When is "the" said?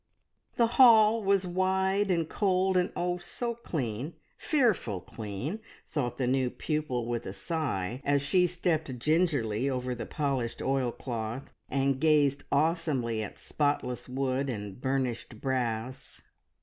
0.55-0.65, 6.17-6.25, 9.93-10.07